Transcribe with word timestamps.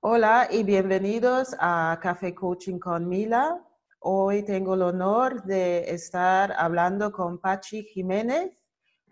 Hola 0.00 0.46
y 0.48 0.62
bienvenidos 0.62 1.56
a 1.58 1.98
Café 2.00 2.32
Coaching 2.32 2.78
con 2.78 3.08
Mila. 3.08 3.60
Hoy 3.98 4.44
tengo 4.44 4.74
el 4.74 4.82
honor 4.82 5.42
de 5.42 5.90
estar 5.90 6.54
hablando 6.56 7.10
con 7.10 7.40
Pachi 7.40 7.82
Jiménez, 7.82 8.64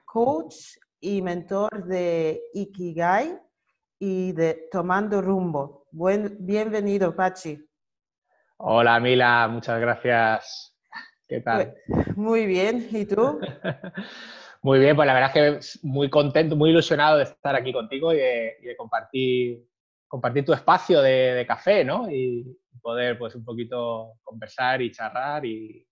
coach 0.04 0.54
y 1.00 1.22
mentor 1.22 1.86
de 1.86 2.40
Ikigai 2.54 3.36
y 3.98 4.30
de 4.30 4.68
Tomando 4.70 5.20
Rumbo. 5.20 5.88
Buen, 5.90 6.36
bienvenido, 6.46 7.16
Pachi. 7.16 7.58
Hola, 8.58 9.00
Mila, 9.00 9.48
muchas 9.48 9.80
gracias. 9.80 10.78
¿Qué 11.26 11.40
tal? 11.40 11.74
Pues, 11.88 12.16
muy 12.16 12.46
bien, 12.46 12.88
¿y 12.92 13.06
tú? 13.06 13.40
muy 14.62 14.78
bien, 14.78 14.94
pues 14.94 15.06
la 15.06 15.14
verdad 15.14 15.32
es 15.34 15.80
que 15.80 15.86
muy 15.86 16.08
contento, 16.08 16.54
muy 16.54 16.70
ilusionado 16.70 17.18
de 17.18 17.24
estar 17.24 17.56
aquí 17.56 17.72
contigo 17.72 18.12
y 18.12 18.18
de, 18.18 18.74
compartir, 18.78 19.66
compartir 20.08 20.44
tu 20.44 20.52
espacio 20.52 21.02
de, 21.02 21.44
café, 21.46 21.84
¿no? 21.84 22.10
Y 22.10 22.58
poder, 22.80 23.18
pues, 23.18 23.34
un 23.34 23.44
poquito 23.44 24.14
conversar 24.22 24.82
y 24.82 24.92
charlar 24.92 25.44
y, 25.44 25.86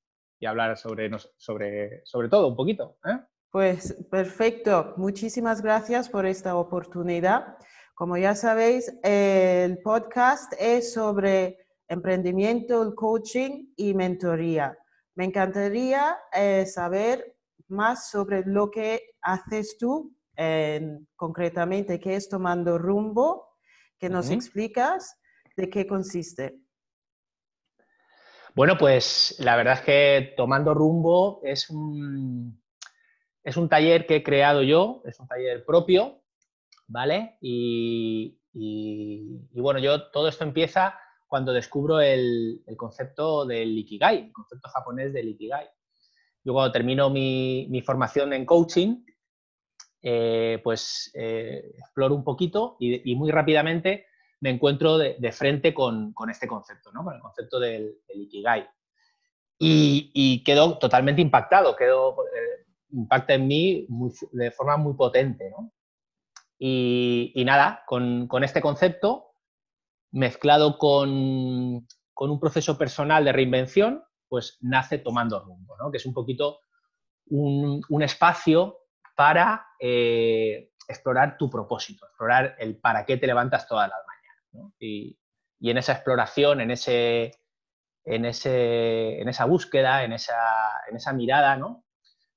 hablar 0.47 0.77
sobre, 0.77 1.11
sobre, 1.39 2.03
sobre 2.05 2.29
todo 2.29 2.49
un 2.49 2.57
poquito. 2.57 2.99
¿eh? 3.07 3.19
Pues 3.51 3.97
perfecto, 4.11 4.93
muchísimas 4.99 5.63
gracias 5.63 6.11
por 6.11 6.27
esta 6.27 6.57
oportunidad. 6.57 7.57
Como 7.95 8.19
ya 8.19 8.35
sabéis, 8.35 8.93
el 9.03 9.79
podcast 9.79 10.53
es 10.59 10.93
sobre 10.93 11.67
emprendimiento, 11.89 12.95
coaching 12.95 13.73
y 13.75 13.95
mentoría. 13.95 14.77
Me 15.15 15.25
encantaría 15.25 16.19
eh, 16.37 16.67
saber 16.67 17.37
más 17.69 18.11
sobre 18.11 18.43
lo 18.45 18.71
que 18.71 19.01
haces 19.23 19.79
tú, 19.79 20.15
concretamente, 21.17 22.01
qué 22.01 22.17
es 22.17 22.29
Tomando 22.29 22.77
Rumbo, 22.77 23.54
que 23.99 24.09
nos 24.09 24.31
explicas 24.31 25.19
de 25.57 25.71
qué 25.71 25.87
consiste. 25.87 26.59
Bueno, 28.55 28.77
pues 28.79 29.37
la 29.39 29.57
verdad 29.57 29.75
es 29.75 29.81
que 29.81 30.35
Tomando 30.37 30.75
Rumbo 30.75 31.41
es 31.43 31.71
un, 31.71 32.63
es 33.43 33.57
un 33.57 33.69
taller 33.69 34.07
que 34.07 34.17
he 34.17 34.23
creado 34.23 34.63
yo, 34.63 35.03
es 35.07 35.19
un 35.19 35.27
taller 35.27 35.65
propio, 35.65 36.23
¿vale? 36.87 37.37
Y, 37.41 38.39
y 38.53 39.61
bueno, 39.61 39.81
yo 39.81 40.11
todo 40.11 40.29
esto 40.29 40.45
empieza 40.45 40.97
cuando 41.35 41.53
descubro 41.53 42.01
el, 42.01 42.63
concepto 42.77 43.45
del 43.45 43.77
Ikigai, 43.77 44.27
el 44.27 44.33
concepto 44.33 44.69
japonés 44.69 45.13
del 45.13 45.31
Ikigai. 45.31 45.67
Yo 46.45 46.53
cuando 46.53 46.71
termino 46.71 47.11
mi, 47.11 47.83
formación 47.85 48.33
en 48.33 48.47
coaching, 48.47 49.05
eh, 50.07 50.61
pues 50.63 51.11
eh, 51.15 51.73
exploro 51.79 52.15
un 52.15 52.23
poquito 52.23 52.77
y, 52.79 53.15
muy 53.17 53.31
rápidamente 53.31 54.05
me 54.41 54.51
encuentro 54.51 54.99
de, 54.99 55.33
frente 55.33 55.73
con, 55.73 56.15
este 56.31 56.47
concepto, 56.47 56.93
¿no? 56.93 57.03
con 57.03 57.15
el 57.15 57.21
concepto 57.21 57.59
del, 57.59 57.97
Ikigai. 58.15 58.69
Y, 59.59 60.45
quedo 60.45 60.77
totalmente 60.77 61.23
impactado, 61.23 61.75
quedo, 61.75 62.17
eh, 62.27 62.67
impacta 62.91 63.33
en 63.33 63.47
mí 63.47 63.87
de 64.33 64.51
forma 64.51 64.77
muy 64.77 64.93
potente. 64.93 65.51
Y, 66.59 67.43
nada, 67.47 67.83
con, 67.87 68.29
con 68.29 68.45
este 68.45 68.61
concepto 68.61 69.31
mezclado 70.11 70.77
con, 70.77 71.09
un 71.09 72.41
proceso 72.41 72.77
personal 72.77 73.25
de 73.25 73.33
reinvención, 73.33 74.05
pues 74.29 74.59
nace 74.61 74.99
tomando 74.99 75.41
rumbo, 75.41 75.79
¿no? 75.79 75.91
que 75.91 75.97
es 75.97 76.05
un 76.05 76.13
poquito 76.13 76.61
un, 77.27 78.03
espacio 78.03 78.81
para 79.15 79.67
eh, 79.81 80.71
explorar 80.89 81.37
tu 81.37 81.49
propósito, 81.49 82.07
explorar 82.07 82.57
el 82.59 82.77
para 82.77 83.05
qué 83.05 83.17
te 83.17 83.27
levantas 83.27 83.67
todas 83.69 83.89
las 83.89 83.99
mañanas. 84.07 84.75
Y, 84.79 85.19
en 85.61 85.79
esa 85.79 85.93
exploración, 85.93 86.61
en, 86.61 86.71
ese, 86.71 87.41
en, 88.05 88.27
ese, 88.27 89.21
en 89.21 89.29
esa 89.31 89.47
búsqueda, 89.47 90.05
en 90.05 90.13
esa, 90.13 90.37
en 90.91 90.97
esa 90.97 91.15
mirada, 91.15 91.57
¿no? 91.57 91.85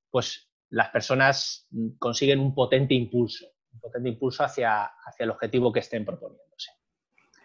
pues 0.09 0.49
las 0.69 0.89
personas 0.89 1.67
consiguen 1.99 2.39
un 2.39 2.53
potente 2.53 2.93
impulso, 2.93 3.45
un 3.73 3.79
potente 3.79 4.09
impulso 4.09 4.43
hacia, 4.43 4.85
hacia 4.85 5.23
el 5.23 5.31
objetivo 5.31 5.71
que 5.71 5.79
estén 5.79 6.05
proponiéndose. 6.05 6.71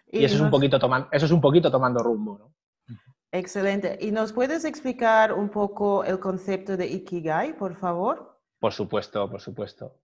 Y, 0.07 0.23
eso, 0.23 0.35
es 0.35 0.41
un 0.41 0.49
poquito 0.49 0.79
tomando, 0.79 1.09
eso 1.11 1.25
es 1.25 1.31
un 1.31 1.41
poquito 1.41 1.71
tomando 1.71 2.01
rumbo, 2.01 2.37
¿no? 2.37 2.55
Excelente. 3.31 3.97
¿Y 3.99 4.11
nos 4.11 4.31
puedes 4.31 4.63
explicar 4.63 5.33
un 5.33 5.49
poco 5.49 6.03
el 6.03 6.19
concepto 6.19 6.77
de 6.77 6.85
Ikigai, 6.85 7.57
por 7.57 7.75
favor? 7.75 8.32
Por 8.63 8.71
supuesto, 8.71 9.29
por 9.29 9.41
supuesto. 9.41 9.99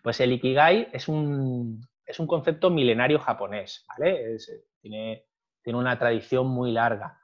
Pues 0.00 0.20
el 0.20 0.30
Ikigai 0.30 0.88
es 0.92 1.08
un, 1.08 1.84
es 2.06 2.20
un 2.20 2.28
concepto 2.28 2.70
milenario 2.70 3.18
japonés, 3.18 3.84
¿vale? 3.88 4.36
tiene, 4.80 5.26
tiene, 5.64 5.78
una 5.80 5.98
tradición 5.98 6.46
muy 6.46 6.70
larga. 6.70 7.18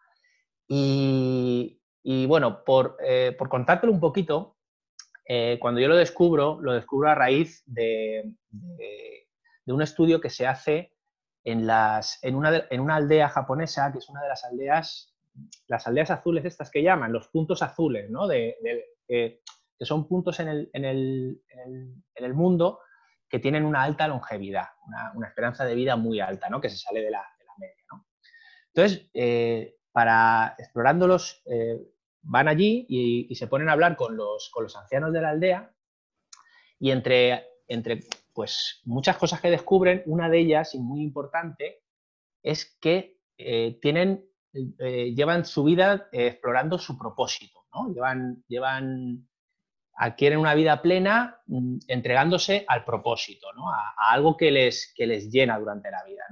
Y, 0.67 1.81
y 2.03 2.27
bueno, 2.27 2.65
por, 2.65 2.97
eh, 3.07 3.37
por, 3.39 3.49
contártelo 3.49 3.93
un 3.93 4.01
poquito, 4.01 4.57
eh, 5.29 5.59
cuando 5.61 5.81
yo 5.81 5.87
lo 5.87 5.95
descubro, 5.95 6.61
lo 6.61 6.73
descubro 6.73 7.09
a 7.09 7.15
raíz 7.15 7.63
de, 7.67 8.35
de, 8.49 9.29
un 9.73 9.83
estudio 9.83 10.21
que 10.21 10.29
se 10.29 10.49
hace 10.49 10.93
en, 11.45 11.69
las, 11.69 12.19
en, 12.25 12.35
una, 12.35 12.67
en 12.69 12.81
una 12.81 12.97
aldea 12.97 13.29
japonesa, 13.29 13.93
que 13.93 13.99
es 13.99 14.09
una 14.09 14.23
de 14.23 14.29
las 14.29 14.43
aldeas, 14.43 15.15
las 15.69 15.87
aldeas 15.87 16.11
azules 16.11 16.45
estas 16.45 16.69
que 16.69 16.83
llaman, 16.83 17.13
los 17.13 17.29
puntos 17.29 17.63
azules, 17.63 18.11
¿no? 18.11 18.27
Que 19.81 19.87
son 19.87 20.07
puntos 20.07 20.39
en 20.41 20.49
el, 20.49 20.71
en, 20.75 20.85
el, 20.85 21.43
en, 21.49 22.05
el, 22.15 22.35
mundo 22.35 22.81
que 23.31 23.39
tienen 23.39 23.65
una 23.65 23.83
alta 23.83 24.07
longevidad, 24.09 24.67
una, 25.15 25.27
esperanza 25.27 25.65
de 25.65 25.75
vida 25.75 25.97
muy 25.97 26.21
alta, 26.21 26.51
¿no? 26.51 26.61
Que 26.61 26.69
se 26.69 26.77
sale 26.77 27.01
de 27.01 27.11
la, 27.11 27.27
media. 27.57 27.75
Entonces, 28.75 29.09
eh, 29.15 29.79
para 29.91 30.55
explorándolos, 30.59 31.43
eh, 31.47 31.81
van 32.21 32.49
allí 32.49 32.85
y, 32.91 33.35
se 33.35 33.47
ponen 33.47 33.71
a 33.71 33.73
hablar 33.73 33.97
con 33.97 34.19
los, 34.19 34.51
con 34.51 34.65
los 34.65 34.77
ancianos 34.77 35.15
de 35.15 35.23
la 35.23 35.31
aldea 35.31 35.75
y 36.79 36.91
entre, 36.91 37.47
entre 37.67 38.01
pues 38.35 38.83
muchas 38.85 39.17
cosas 39.17 39.41
que 39.41 39.51
descubren, 39.51 40.03
una 40.05 40.29
de 40.29 40.41
ellas, 40.41 40.75
y 40.75 40.79
muy 40.79 41.01
importante, 41.01 41.85
es 42.43 42.77
que 42.83 43.19
eh, 43.39 43.79
tienen, 43.81 44.27
llevan 44.53 45.47
su 45.47 45.65
vida 45.65 46.11
explorando 46.13 46.77
su 46.77 46.99
propósito, 46.99 47.61
¿no? 47.73 47.95
Llevan, 47.95 48.45
llevan, 48.47 49.27
adquieren 50.03 50.39
una 50.39 50.55
vida 50.55 50.83
plena 50.83 51.41
mm, 51.47 51.79
entregándose 51.89 52.65
al 52.69 52.85
propósito, 52.85 53.53
¿no? 53.53 53.71
A, 53.71 53.95
algo 54.11 54.37
que 54.37 54.51
les, 54.51 54.93
que 54.97 55.07
les 55.07 55.31
llena 55.31 55.59
durante 55.59 55.91
la 55.91 56.03
vida. 56.05 56.25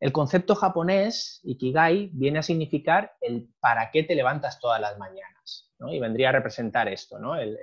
El 0.00 0.12
concepto 0.12 0.54
japonés, 0.54 1.40
Ikigai, 1.44 2.10
viene 2.12 2.40
a 2.40 2.42
significar 2.42 3.16
el 3.20 3.48
para 3.60 3.90
qué 3.90 4.02
te 4.02 4.14
levantas 4.14 4.60
todas 4.60 4.80
las 4.80 4.98
mañanas, 4.98 5.72
¿no? 5.78 5.92
Y 5.94 5.98
vendría 5.98 6.28
a 6.28 6.32
representar 6.32 6.88
esto, 6.88 7.18
¿no? 7.18 7.36
el, 7.36 7.56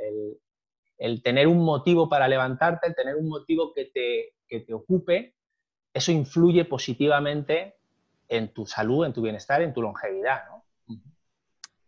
el 1.01 1.23
tener 1.23 1.47
un 1.47 1.65
motivo 1.65 2.07
para 2.07 2.27
levantarte, 2.27 2.87
el 2.87 2.95
tener 2.95 3.15
un 3.15 3.27
motivo 3.27 3.73
que 3.73 3.85
te, 3.85 4.35
te 4.47 4.73
ocupe, 4.73 5.35
eso 5.91 6.11
influye 6.11 6.63
positivamente 6.65 7.75
en 8.29 8.53
tu 8.53 8.67
salud, 8.67 9.03
en 9.05 9.11
tu 9.11 9.23
bienestar, 9.23 9.63
en 9.63 9.73
tu 9.73 9.81
longevidad. 9.81 10.43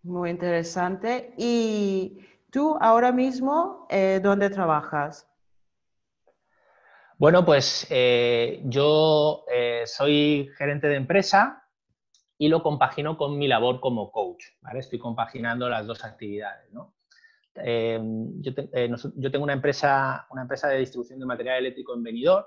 Muy 0.01 0.31
interesante. 0.31 1.35
¿Y 1.37 2.21
tú 2.53 2.77
ahora 2.79 3.11
mismo 3.11 3.87
eh, 3.89 4.19
dónde 4.21 4.51
trabajas? 4.51 5.27
Bueno, 7.17 7.43
pues 7.43 7.87
eh, 7.89 8.61
yo 8.65 9.45
eh, 9.51 9.83
soy 9.87 10.49
gerente 10.55 10.87
de 10.87 10.95
empresa 10.95 11.67
y 12.37 12.49
lo 12.49 12.61
compagino 12.61 13.17
con 13.17 13.37
mi 13.37 13.47
labor 13.47 13.79
como 13.79 14.11
coach. 14.11 14.45
Estoy 14.75 14.99
compaginando 14.99 15.67
las 15.67 15.87
dos 15.87 16.05
actividades. 16.05 16.69
yo, 16.71 16.93
tengo 19.31 19.43
una 19.43 19.53
empresa, 19.53 20.27
una 20.29 20.43
empresa 20.43 20.67
de 20.67 20.79
distribución 20.79 21.19
de 21.19 21.25
material 21.25 21.57
eléctrico 21.57 21.95
en 21.95 22.03
Benidorm, 22.03 22.45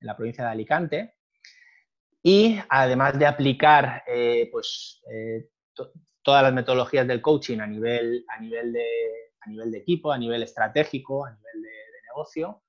en 0.00 0.06
la 0.06 0.16
provincia 0.16 0.44
de 0.44 0.50
Alicante, 0.50 1.14
y 2.22 2.58
además 2.70 3.18
de 3.18 3.26
aplicar 3.26 4.02
pues, 4.50 5.02
todas 6.22 6.42
las 6.42 6.54
metodologías 6.54 7.06
del 7.06 7.20
coaching 7.20 7.58
a 7.58 7.66
nivel, 7.66 8.24
a, 8.28 8.40
nivel 8.40 8.72
de, 8.72 9.31
a 9.44 9.48
nivel 9.48 9.70
de 9.70 9.78
equipo, 9.78 10.12
a 10.12 10.18
nivel 10.18 10.42
estratégico, 10.42 11.24
a 11.26 11.30
nivel 11.30 11.62
de, 11.62 11.70
negocio, 12.08 12.60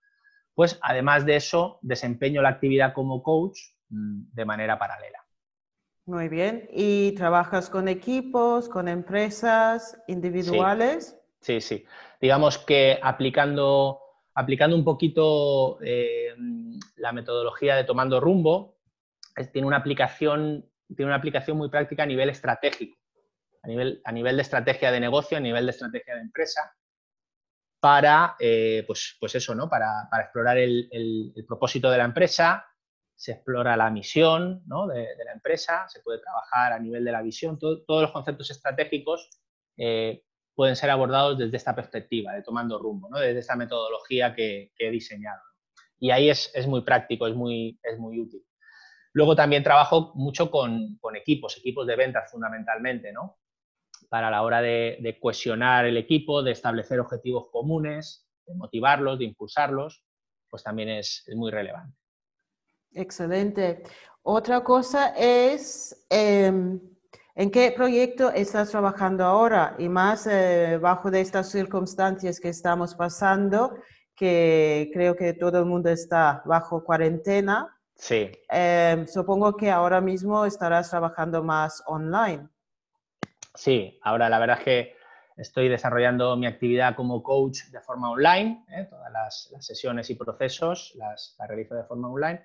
pues 0.53 0.79
además 0.81 1.25
de 1.25 1.35
eso 1.35 1.79
desempeño 1.81 2.41
la 2.41 2.47
actividad 2.47 2.93
como 2.93 3.21
coach 3.21 3.59
mm, 3.89 4.31
de 4.31 4.45
manera 4.45 4.79
paralela. 4.79 5.23
Muy 6.05 6.29
bien. 6.29 6.69
¿Y 6.71 7.13
trabajas 7.13 7.69
con 7.69 7.87
equipos, 7.87 8.69
con 8.69 8.87
empresas 8.87 9.97
individuales? 10.07 11.17
Sí, 11.41 11.59
sí. 11.59 11.85
Digamos 12.21 12.57
que 12.57 12.99
aplicando, 13.01 13.99
aplicando 14.33 14.75
un 14.75 14.83
poquito 14.83 15.77
eh, 15.81 16.33
la 16.95 17.11
metodología 17.11 17.75
de 17.75 17.83
tomando 17.83 18.19
rumbo, 18.19 18.77
tiene, 19.51 19.67
una 19.67 19.77
aplicación, 19.77 20.65
tiene 20.87 21.09
una 21.09 21.15
aplicación 21.15 21.57
muy 21.57 21.69
práctica 21.69 22.03
a 22.03 22.05
nivel 22.05 22.29
estratégico, 22.29 22.97
a 23.63 23.67
nivel, 23.67 24.01
a 24.03 24.11
nivel 24.11 24.35
de 24.35 24.41
estrategia 24.41 24.91
de 24.91 24.99
negocio, 24.99 25.37
a 25.37 25.41
nivel 25.41 25.65
de 25.65 25.71
estrategia 25.71 26.15
de 26.15 26.21
empresa, 26.21 26.75
para, 27.83 28.37
eh, 28.39 28.85
pues, 28.87 29.17
pues, 29.19 29.35
eso, 29.35 29.53
¿no? 29.53 29.69
Para, 29.69 30.07
explorar 30.21 30.57
el, 30.57 31.33
propósito 31.45 31.91
de 31.91 31.97
la 31.97 32.05
empresa, 32.05 32.65
se 33.13 33.33
explora 33.33 33.75
la 33.75 33.89
misión 33.89 34.63
de, 34.65 35.25
la 35.25 35.33
empresa, 35.33 35.85
se 35.89 35.99
puede 36.01 36.19
trabajar 36.19 36.71
a 36.71 36.79
nivel 36.79 37.03
de 37.03 37.11
la 37.11 37.21
visión, 37.21 37.59
todos 37.59 37.83
los 37.87 38.11
conceptos 38.11 38.49
estratégicos 38.51 39.29
eh, 39.77 40.23
pueden 40.55 40.75
ser 40.75 40.91
abordados 40.91 41.37
desde 41.37 41.57
esta 41.57 41.75
perspectiva, 41.75 42.33
de 42.33 42.43
tomando 42.43 42.79
rumbo, 42.79 43.09
¿no? 43.09 43.19
desde 43.19 43.39
esta 43.39 43.57
metodología 43.57 44.33
que, 44.33 44.71
he 44.77 44.89
diseñado. 44.89 45.41
Y 45.99 46.11
ahí 46.11 46.29
es, 46.29 46.51
muy 46.67 46.83
práctico, 46.83 47.27
es 47.27 47.35
muy, 47.35 47.79
es 47.83 47.97
muy 47.99 48.19
útil. 48.19 48.45
Luego 49.11 49.35
también 49.35 49.61
trabajo 49.61 50.13
mucho 50.15 50.49
con, 50.49 50.99
equipos, 51.15 51.57
equipos 51.57 51.85
de 51.85 51.95
ventas 51.95 52.31
fundamentalmente, 52.31 53.11
¿no? 53.11 53.39
Para 54.09 54.29
la 54.29 54.41
hora 54.43 54.61
de, 54.61 54.97
de 55.01 55.19
cohesionar 55.19 55.85
el 55.85 55.97
equipo, 55.97 56.43
de 56.43 56.51
establecer 56.51 56.99
objetivos 56.99 57.49
comunes, 57.51 58.27
de 58.45 58.55
motivarlos, 58.55 59.19
de 59.19 59.25
impulsarlos, 59.25 60.03
pues 60.53 60.63
también 60.63 60.89
es, 60.89 61.23
muy 61.35 61.51
relevante. 61.51 61.97
Excelente. 62.93 63.81
Otra 64.21 64.63
cosa 64.63 65.15
es, 65.17 66.05
em, 66.11 66.79
¿en 67.33 67.49
qué 67.49 67.73
proyecto 67.75 68.29
estás 68.29 68.69
trabajando 68.69 69.23
ahora? 69.23 69.75
Y 69.79 69.89
más 69.89 70.27
eh, 70.27 70.77
bajo 70.79 71.09
de 71.09 71.21
estas 71.21 71.49
circunstancias 71.49 72.39
que 72.39 72.49
estamos 72.49 72.93
pasando, 72.93 73.73
que 74.15 74.91
creo 74.93 75.15
que 75.15 75.33
todo 75.33 75.57
el 75.57 75.65
mundo 75.65 75.89
está 75.89 76.43
bajo 76.45 76.83
cuarentena. 76.83 77.75
Sí. 77.95 78.31
Em, 78.47 79.07
supongo 79.07 79.57
que 79.57 79.71
ahora 79.71 80.01
mismo 80.01 80.45
estarás 80.45 80.91
trabajando 80.91 81.43
más 81.43 81.81
online. 81.87 82.47
Sí, 83.55 83.99
ahora 84.01 84.29
la 84.29 84.39
verdad 84.39 84.59
es 84.59 84.63
que 84.63 84.95
estoy 85.37 85.69
desarrollando 85.69 86.35
mi 86.35 86.47
actividad 86.47 86.95
como 86.95 87.23
coach 87.23 87.65
de 87.71 87.81
forma 87.81 88.11
online, 88.11 88.65
¿eh? 88.69 88.87
todas 88.89 89.11
las, 89.11 89.53
sesiones 89.59 90.09
y 90.09 90.15
procesos 90.15 90.93
las, 90.95 91.35
realizo 91.47 91.75
de 91.75 91.83
forma 91.83 92.09
online. 92.09 92.41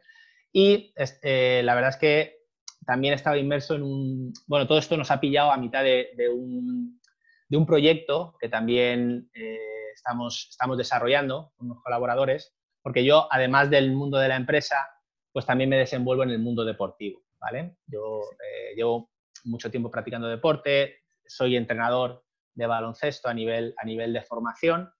Y 0.53 0.93
este, 0.97 1.63
la 1.63 1.75
verdad 1.75 1.91
es 1.91 1.97
que 1.97 2.39
también 2.87 3.13
he 3.13 3.17
estado 3.17 3.37
inmerso 3.37 3.75
en 3.75 3.83
un... 3.83 4.33
Bueno, 4.47 4.67
todo 4.67 4.79
esto 4.79 4.97
nos 4.97 5.11
ha 5.11 5.21
pillado 5.21 5.51
a 5.51 5.57
mitad 5.57 5.83
de, 5.83 6.09
un, 6.33 7.01
de 7.49 7.57
un, 7.57 7.67
proyecto 7.67 8.35
que 8.41 8.49
también 8.49 9.31
eh, 9.35 9.91
estamos, 9.95 10.49
estamos 10.51 10.79
desarrollando 10.79 11.53
con 11.57 11.71
unos 11.71 11.83
colaboradores, 11.83 12.55
porque 12.83 13.05
yo, 13.05 13.29
además 13.31 13.69
del 13.69 13.93
mundo 13.93 14.19
de 14.19 14.29
la 14.29 14.37
empresa, 14.37 14.89
pues 15.33 15.45
también 15.45 15.69
me 15.71 15.77
desenvuelvo 15.77 16.23
en 16.23 16.31
el 16.31 16.39
mundo 16.39 16.65
deportivo, 16.65 17.23
¿vale? 17.39 17.77
Yo 17.87 18.23
eh, 18.43 18.75
llevo 18.75 19.11
mucho 19.45 19.71
tiempo 19.71 19.91
practicando 19.91 20.29
deporte, 20.29 21.05
soy 21.27 21.57
entrenador 21.57 22.25
de 22.55 22.67
baloncesto 22.67 23.29
a 23.29 23.35
nivel, 23.35 23.75
a 23.79 23.85
nivel 23.85 24.13
de 24.13 24.23
formación 24.23 24.91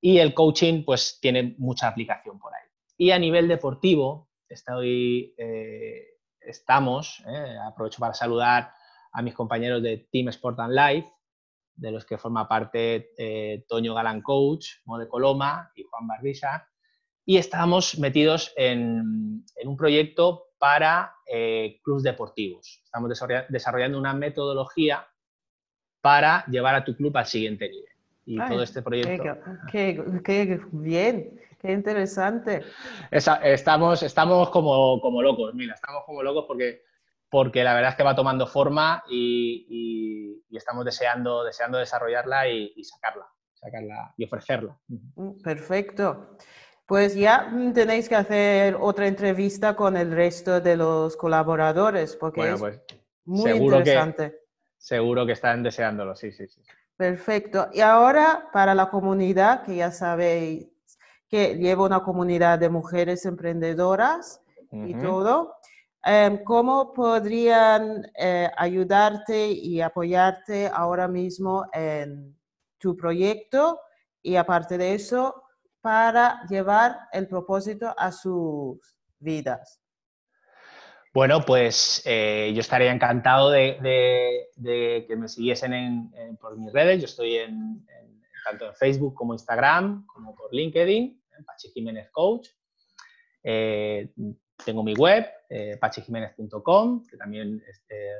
y 0.00 0.18
el 0.18 0.34
coaching 0.34 0.84
pues 0.84 1.18
tiene 1.20 1.54
mucha 1.58 1.88
aplicación 1.88 2.38
por 2.38 2.54
ahí. 2.54 2.68
Y 2.96 3.10
a 3.10 3.18
nivel 3.18 3.48
deportivo, 3.48 4.30
eh, 4.48 6.06
estamos, 6.40 7.22
eh, 7.26 7.56
aprovecho 7.66 7.98
para 7.98 8.14
saludar 8.14 8.72
a 9.12 9.22
mis 9.22 9.34
compañeros 9.34 9.82
de 9.82 10.08
Team 10.10 10.28
Sport 10.28 10.60
and 10.60 10.74
Life, 10.74 11.10
de 11.74 11.90
los 11.90 12.04
que 12.06 12.18
forma 12.18 12.48
parte 12.48 13.10
eh, 13.18 13.64
Toño 13.68 13.94
Galán 13.94 14.22
Coach, 14.22 14.68
Mode 14.84 15.08
Coloma 15.08 15.70
y 15.74 15.82
Juan 15.82 16.06
Barbisa, 16.06 16.68
y 17.24 17.38
estamos 17.38 17.98
metidos 17.98 18.52
en, 18.56 19.44
un 19.64 19.76
proyecto 19.76 20.45
para 20.58 21.14
clubes 21.82 22.02
deportivos. 22.02 22.80
Estamos 22.84 23.10
desarrollando 23.48 23.98
una 23.98 24.14
metodología 24.14 25.06
para 26.00 26.44
llevar 26.46 26.74
a 26.76 26.84
tu 26.84 26.94
club 26.94 27.16
al 27.16 27.26
siguiente 27.26 27.68
nivel. 27.68 27.90
Y 28.26 28.38
todo 28.38 28.62
este 28.62 28.82
proyecto. 28.82 29.38
Qué, 29.70 30.60
bien, 30.72 31.40
qué 31.60 31.72
interesante. 31.72 32.64
estamos 33.10 34.02
estamos 34.02 34.50
como, 34.50 35.00
como, 35.00 35.22
locos, 35.22 35.54
mira, 35.54 35.74
estamos 35.74 36.02
como 36.04 36.22
locos 36.22 36.44
porque, 36.46 36.82
porque 37.28 37.62
la 37.62 37.74
verdad 37.74 37.90
es 37.90 37.96
que 37.96 38.02
va 38.02 38.16
tomando 38.16 38.46
forma 38.46 39.04
y, 39.08 40.42
estamos 40.50 40.84
deseando, 40.84 41.44
deseando 41.44 41.78
desarrollarla 41.78 42.48
y, 42.48 42.82
sacarla, 42.82 43.26
sacarla 43.54 44.14
y 44.16 44.24
ofrecerla. 44.24 44.76
Mm, 44.88 45.42
perfecto. 45.42 46.36
Pues 46.86 47.16
ya 47.16 47.52
tenéis 47.74 48.08
que 48.08 48.14
hacer 48.14 48.76
otra 48.78 49.08
entrevista 49.08 49.74
con 49.74 49.96
el 49.96 50.12
resto 50.12 50.60
de 50.60 50.76
los 50.76 51.16
colaboradores 51.16 52.14
porque 52.14 52.52
es 52.52 52.60
pues, 52.60 52.80
muy 53.24 53.50
interesante. 53.50 54.38
Seguro 54.78 55.26
que 55.26 55.32
están 55.32 55.64
deseándolo, 55.64 56.14
sí, 56.14 56.30
sí, 56.30 56.46
sí. 56.46 56.62
Perfecto. 56.96 57.68
Y 57.72 57.80
ahora 57.80 58.48
para 58.52 58.74
la 58.74 58.88
comunidad, 58.88 59.64
que 59.64 59.76
ya 59.76 59.90
sabéis 59.90 60.68
que 61.28 61.56
lleva 61.56 61.84
una 61.84 62.04
comunidad 62.04 62.58
de 62.58 62.68
mujeres 62.68 63.26
emprendedoras 63.26 64.40
y 64.70 64.94
todo, 64.94 65.56
em, 66.04 66.44
¿cómo 66.44 66.92
podrían 66.92 68.06
eh, 68.16 68.48
ayudarte 68.56 69.48
y 69.48 69.80
apoyarte 69.80 70.70
ahora 70.72 71.08
mismo 71.08 71.66
en 71.72 72.38
tu 72.78 72.96
proyecto 72.96 73.80
y 74.22 74.36
aparte 74.36 74.78
de 74.78 74.94
eso, 74.94 75.45
para 75.86 76.44
llevar 76.48 76.98
el 77.12 77.28
propósito 77.28 77.94
a 77.96 78.10
sus 78.10 78.80
vidas? 79.20 79.80
Bueno, 81.14 81.42
pues 81.42 82.02
eh, 82.04 82.50
yo 82.52 82.60
estaría 82.60 82.90
encantado 82.90 83.50
de, 83.50 83.78
que 85.06 85.16
me 85.16 85.28
siguiesen 85.28 86.10
por 86.40 86.58
mis 86.58 86.72
redes. 86.72 86.98
Yo 86.98 87.04
estoy 87.04 87.36
en, 87.36 87.86
tanto 88.44 88.66
en 88.66 88.74
Facebook 88.74 89.14
como 89.14 89.34
Instagram, 89.34 90.04
como 90.08 90.34
por 90.34 90.52
LinkedIn, 90.52 91.22
en 91.38 91.44
Pachi 91.44 91.68
Jiménez 91.68 92.10
Coach. 92.10 92.48
Eh, 93.44 94.10
tengo 94.64 94.82
mi 94.82 94.94
web, 94.94 95.24
eh, 95.48 95.76
pachijiménez.com, 95.80 97.06
que 97.08 97.16
también 97.16 97.62
este, 97.64 98.10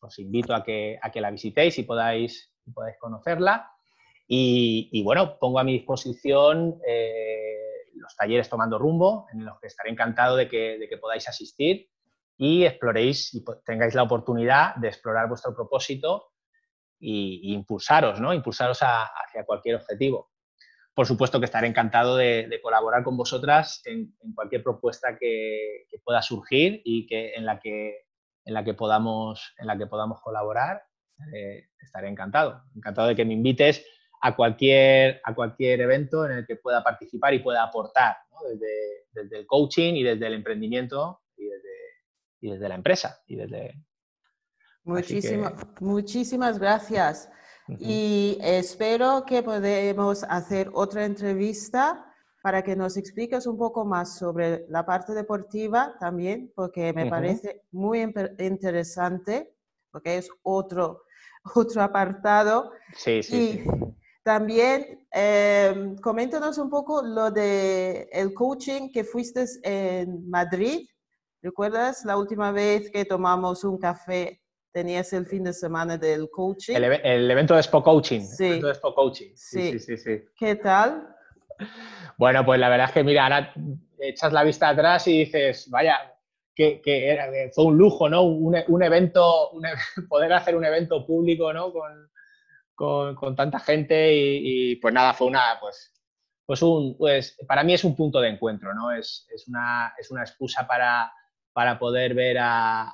os, 0.00 0.18
invito 0.18 0.54
a 0.54 0.64
que, 0.64 0.98
a 1.02 1.10
que 1.10 1.20
la 1.20 1.30
visitéis 1.30 1.78
y 1.78 1.82
podáis, 1.82 2.50
podáis 2.72 2.96
conocerla. 2.98 3.70
Y, 4.32 5.02
bueno, 5.02 5.38
pongo 5.40 5.58
a 5.58 5.64
mi 5.64 5.72
disposición 5.72 6.80
los 8.00 8.16
talleres 8.16 8.48
Tomando 8.48 8.78
Rumbo, 8.78 9.26
en 9.32 9.44
los 9.44 9.58
que 9.60 9.66
estaré 9.66 9.90
encantado 9.90 10.36
de 10.36 10.48
que, 10.48 10.98
podáis 11.00 11.28
asistir 11.28 11.88
y 12.36 12.64
exploréis 12.64 13.34
y 13.34 13.44
tengáis 13.64 13.94
la 13.94 14.02
oportunidad 14.02 14.74
de 14.76 14.88
explorar 14.88 15.28
vuestro 15.28 15.54
propósito 15.54 16.32
e, 17.00 17.40
impulsaros, 17.42 18.20
¿no? 18.20 18.32
Impulsaros 18.32 18.78
hacia 18.82 19.44
cualquier 19.44 19.76
objetivo. 19.76 20.30
Por 20.94 21.06
supuesto 21.06 21.38
que 21.38 21.46
estaré 21.46 21.66
encantado 21.66 22.16
de, 22.16 22.60
colaborar 22.62 23.02
con 23.02 23.16
vosotras 23.16 23.82
en, 23.84 24.14
cualquier 24.34 24.62
propuesta 24.62 25.16
que, 25.18 25.86
pueda 26.04 26.22
surgir 26.22 26.80
y 26.84 27.06
que, 27.06 27.34
en, 27.34 27.44
la 27.44 27.58
que, 27.60 28.06
en, 28.44 28.54
la 28.54 28.64
que 28.64 28.74
podamos, 28.74 29.54
en 29.58 29.66
la 29.66 29.76
que 29.76 29.86
podamos 29.86 30.20
colaborar. 30.20 30.84
Eh, 31.34 31.68
estaré 31.78 32.08
encantado. 32.08 32.62
Encantado 32.74 33.08
de 33.08 33.16
que 33.16 33.26
me 33.26 33.34
invites 33.34 33.84
a 34.20 34.36
cualquier, 34.36 35.20
a 35.24 35.34
cualquier 35.34 35.80
evento 35.80 36.26
en 36.26 36.32
el 36.32 36.46
que 36.46 36.56
pueda 36.56 36.82
participar 36.82 37.34
y 37.34 37.38
pueda 37.40 37.62
aportar, 37.62 38.16
desde, 38.48 39.06
desde 39.12 39.38
el 39.38 39.46
coaching 39.46 39.94
y 39.94 40.02
desde 40.02 40.26
el 40.26 40.34
emprendimiento 40.34 41.20
y 41.36 41.44
desde 41.44 41.70
y 42.40 42.50
desde 42.50 42.68
la 42.68 42.74
empresa 42.74 43.20
y 43.26 43.36
desde... 43.36 43.74
Muchísimas 45.80 46.58
gracias. 46.58 47.30
Y 47.78 48.38
espero 48.40 49.24
que 49.24 49.42
podamos 49.42 50.24
hacer 50.24 50.70
otra 50.72 51.04
entrevista 51.04 52.06
para 52.42 52.62
que 52.62 52.74
nos 52.74 52.96
expliques 52.96 53.46
un 53.46 53.58
poco 53.58 53.84
más 53.84 54.18
sobre 54.18 54.64
la 54.68 54.84
parte 54.84 55.12
deportiva 55.12 55.94
también, 56.00 56.50
porque 56.56 56.92
me 56.92 57.06
parece 57.06 57.62
muy 57.70 58.00
interesante, 58.00 59.54
porque 59.92 60.16
es 60.16 60.30
otro, 60.42 61.04
otro 61.54 61.82
apartado. 61.82 62.72
Sí, 62.96 63.22
sí. 63.22 63.62
Y 63.64 63.99
también 64.22 65.06
eh, 65.12 65.96
coméntanos 66.02 66.58
un 66.58 66.68
poco 66.70 67.02
lo 67.02 67.30
de 67.30 68.08
el 68.12 68.34
coaching 68.34 68.90
que 68.92 69.04
fuiste 69.04 69.44
en 69.62 70.28
Madrid 70.28 70.86
¿Recuerdas 71.42 72.04
la 72.04 72.18
última 72.18 72.52
vez 72.52 72.90
que 72.90 73.04
tomamos 73.06 73.64
un 73.64 73.78
café? 73.78 74.42
Tenías 74.72 75.12
el 75.14 75.26
fin 75.26 75.42
de 75.44 75.54
semana 75.54 75.96
del 75.96 76.28
coaching. 76.30 76.74
El, 76.74 77.30
evento 77.30 77.54
de 77.54 77.60
Expo 77.60 77.82
Coaching. 77.82 78.20
Sí. 78.20 78.60
de 78.60 78.74
Coaching. 78.94 79.30
Sí. 79.34 79.78
Sí, 79.78 79.96
sí, 79.96 80.22
¿Qué 80.36 80.56
tal? 80.56 81.16
Bueno, 82.18 82.44
pues 82.44 82.60
la 82.60 82.68
verdad 82.68 82.88
es 82.88 82.92
que, 82.92 83.02
mira, 83.02 83.24
ahora 83.24 83.54
echas 83.98 84.32
la 84.32 84.44
vista 84.44 84.68
atrás 84.68 85.08
y 85.08 85.20
dices, 85.24 85.68
vaya, 85.70 85.96
que, 86.54 87.50
fue 87.54 87.64
un 87.64 87.78
lujo, 87.78 88.08
¿no? 88.08 88.22
Un, 88.22 88.82
evento, 88.82 89.50
poder 90.08 90.32
hacer 90.34 90.54
un 90.54 90.64
evento 90.64 91.06
público, 91.06 91.52
¿no? 91.54 91.72
Con, 91.72 92.09
con, 92.80 93.36
tanta 93.36 93.60
gente 93.60 94.12
y, 94.14 94.76
pues 94.76 94.94
nada, 94.94 95.12
fue 95.12 95.26
una, 95.26 95.58
pues, 95.60 95.92
pues 96.46 96.62
un, 96.62 96.96
pues 96.96 97.36
para 97.46 97.62
mí 97.62 97.74
es 97.74 97.84
un 97.84 97.94
punto 97.94 98.20
de 98.20 98.28
encuentro, 98.28 98.74
¿no? 98.74 98.90
Es, 98.92 99.26
es, 99.34 99.46
una, 99.48 99.92
es 99.98 100.10
una 100.10 100.22
excusa 100.22 100.66
para, 100.66 101.12
para 101.52 101.78
poder 101.78 102.14
ver 102.14 102.38
a, 102.40 102.92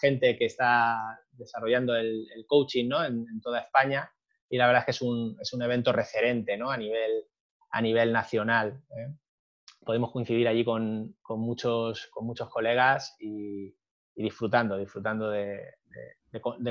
gente 0.00 0.36
que 0.36 0.44
está 0.44 1.18
desarrollando 1.32 1.96
el, 1.96 2.44
coaching 2.46 2.88
¿no? 2.88 3.04
en, 3.04 3.40
toda 3.40 3.60
España. 3.60 4.08
Y 4.48 4.56
la 4.56 4.66
verdad 4.66 4.82
es 4.82 4.84
que 4.84 4.90
es 4.92 5.02
un, 5.02 5.36
es 5.40 5.52
un 5.52 5.62
evento 5.62 5.92
referente 5.92 6.56
¿no? 6.56 6.70
a, 6.70 6.76
nivel, 6.76 7.24
a 7.70 7.82
nivel 7.82 8.12
nacional. 8.12 8.80
¿eh? 8.96 9.12
podemos 9.84 10.12
coincidir 10.12 10.46
allí 10.46 10.64
con, 10.64 11.16
muchos, 11.30 12.06
con 12.08 12.26
muchos 12.26 12.48
colegas 12.48 13.16
y, 13.18 13.74
disfrutando, 14.14 14.76
disfrutando 14.76 15.30
de, 15.30 15.74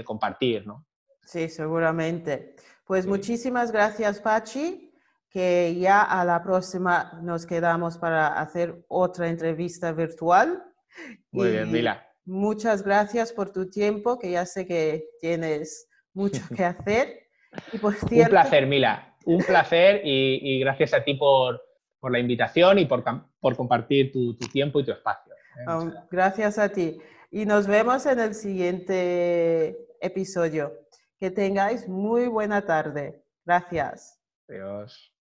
compartir, 0.05 0.65
¿no? 0.65 0.86
Sí, 1.27 1.49
seguramente. 1.49 2.55
Pues 2.85 3.05
muchísimas 3.05 3.73
gracias, 3.73 4.21
Pachi, 4.21 4.93
que 5.29 5.75
ya 5.77 6.01
a 6.01 6.23
la 6.23 6.41
próxima 6.41 7.19
nos 7.21 7.45
quedamos 7.45 7.97
para 7.97 8.39
hacer 8.39 8.85
otra 8.87 9.27
entrevista 9.27 9.91
virtual. 9.91 10.63
Muy 11.31 11.51
bien, 11.51 11.69
Mila. 11.69 12.07
Muchas 12.23 12.81
gracias 12.81 13.33
por 13.33 13.51
tu 13.51 13.69
tiempo, 13.69 14.17
que 14.17 14.31
ya 14.31 14.45
sé 14.45 14.65
que 14.65 15.09
tienes 15.19 15.89
mucho 16.13 16.41
que 16.55 16.63
hacer. 16.63 17.23
Y 17.73 17.77
por 17.79 17.95
cierto, 17.95 18.25
un 18.25 18.29
placer, 18.29 18.67
Mila. 18.67 19.15
Un 19.25 19.39
placer 19.39 20.01
y, 20.03 20.59
gracias 20.59 20.93
a 20.93 21.03
ti 21.03 21.15
por, 21.15 21.59
la 22.03 22.19
invitación 22.19 22.77
y 22.77 22.85
por, 22.85 23.03
compartir 23.55 24.11
tu, 24.11 24.37
tiempo 24.37 24.79
y 24.79 24.85
tu 24.85 24.91
espacio. 24.91 25.33
¿eh? 25.33 25.91
Gracias 26.11 26.59
a 26.59 26.69
ti. 26.69 26.99
Y 27.31 27.45
nos 27.45 27.65
vemos 27.65 28.05
en 28.05 28.19
el 28.19 28.35
siguiente 28.35 29.77
episodio. 30.01 30.86
Que 31.19 31.31
tengáis 31.31 31.87
muy 31.87 32.27
buena 32.27 32.65
tarde. 32.65 33.23
Gracias. 33.45 34.19
Adiós. 34.49 35.16